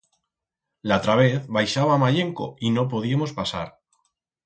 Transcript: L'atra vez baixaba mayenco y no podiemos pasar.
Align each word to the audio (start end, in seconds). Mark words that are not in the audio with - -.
L'atra 0.91 1.17
vez 1.19 1.35
baixaba 1.59 1.99
mayenco 2.07 2.51
y 2.59 2.71
no 2.79 2.89
podiemos 2.97 3.33
pasar. 3.41 3.73